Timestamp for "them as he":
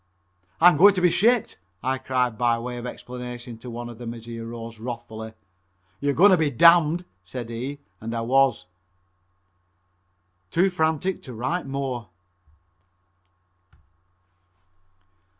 3.99-4.39